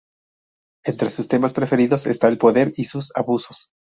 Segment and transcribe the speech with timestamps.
[0.83, 3.71] Entre sus temas preferidos está el poder y sus abusos.